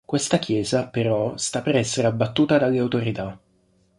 Questa 0.03 0.39
chiesa 0.39 0.87
però 0.87 1.37
sta 1.37 1.61
per 1.61 1.75
essere 1.75 2.07
abbattuta 2.07 2.57
dalle 2.57 2.79
autorità. 2.79 3.39